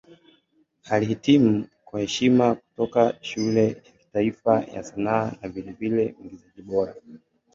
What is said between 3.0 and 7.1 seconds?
Shule ya Kitaifa ya Sanaa na vilevile Mwigizaji Bora.